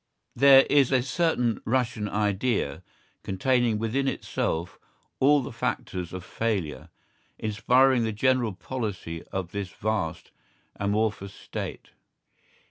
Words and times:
There 0.35 0.65
is 0.67 0.91
a 0.91 1.03
certain 1.03 1.61
"Russian 1.63 2.09
idea," 2.09 2.81
containing 3.21 3.77
within 3.77 4.07
itself 4.07 4.79
all 5.19 5.43
the 5.43 5.51
factors 5.51 6.11
of 6.11 6.23
failure, 6.25 6.89
inspiring 7.37 8.03
the 8.03 8.11
general 8.11 8.53
policy 8.53 9.21
of 9.25 9.51
this 9.51 9.69
vast 9.69 10.31
amorphous 10.75 11.35
State. 11.35 11.91